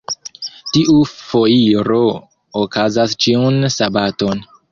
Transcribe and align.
Tiu 0.77 0.95
foiro 1.09 1.99
okazas 2.63 3.15
ĉiun 3.27 3.61
sabaton. 3.77 4.45